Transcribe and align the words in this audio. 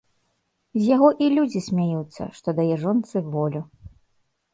З 0.77 0.79
яго 0.95 1.09
і 1.25 1.27
людзі 1.35 1.61
смяюцца, 1.65 2.23
што 2.39 2.49
дае 2.61 2.75
жонцы 2.87 3.23
волю. 3.37 3.61